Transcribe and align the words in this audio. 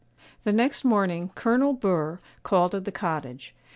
The 0.45 0.51
next 0.51 0.83
morning, 0.83 1.29
Colonel 1.35 1.73
Burr 1.73 2.17
called 2.41 2.73
at 2.73 2.85
the 2.85 2.91
cottage. 2.91 3.53